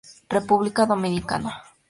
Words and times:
República 0.29 0.87
Dominicana 0.87 1.61